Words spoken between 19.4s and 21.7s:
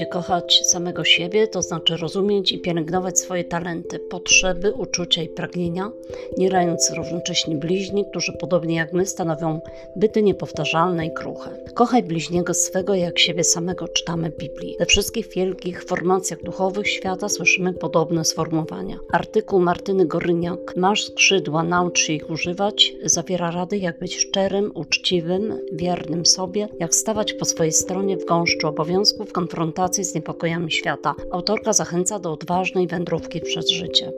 Martyny Goryniak Masz skrzydła,